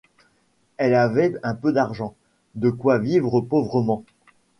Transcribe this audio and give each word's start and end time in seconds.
Elle 0.77 0.95
avait 0.95 1.35
un 1.43 1.53
peu 1.53 1.71
d’argent, 1.71 2.15
de 2.55 2.71
quoi 2.71 2.97
vivre 2.97 3.39
pauvrement. 3.41 4.03